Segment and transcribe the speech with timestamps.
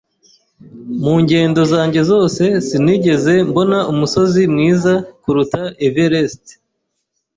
[1.03, 6.45] Mu ngendo zanjye zose sinigeze mbona umusozi mwiza kuruta Everest